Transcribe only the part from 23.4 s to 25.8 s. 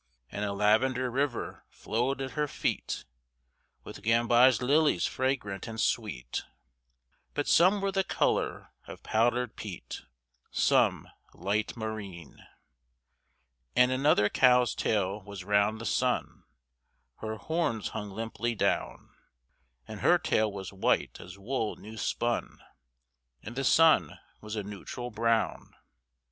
And the sun was a neutral brown.